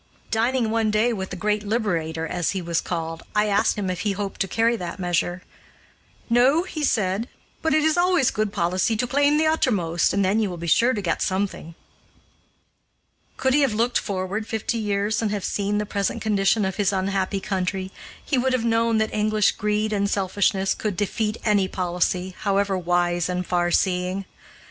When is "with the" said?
1.13-1.35